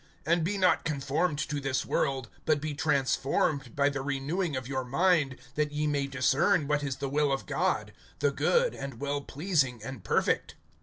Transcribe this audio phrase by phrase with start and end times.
[0.25, 4.83] (2)And be not conformed to this world; but be transformed by the renewing of your
[4.83, 9.21] mind, that ye may discern what is the will of God, the good, and well
[9.21, 10.55] pleasing, and perfect.